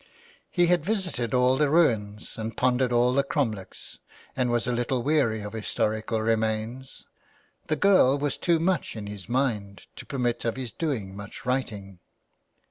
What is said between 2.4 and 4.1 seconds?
pondered by all the cromlechs,